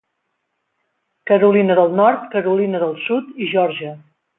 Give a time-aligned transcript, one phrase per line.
[1.33, 3.99] Carolina del Nord, Carolina del Sud i Geòrgia.